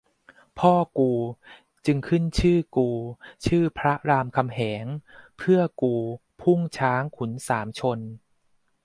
[0.59, 1.11] พ่อกู
[1.85, 2.89] จึงขึ้นชื่อกู
[3.45, 4.85] ชื่อพระรามคำแหง
[5.37, 5.95] เพื่อกู
[6.41, 7.99] พุ่งช้างขุนสามชน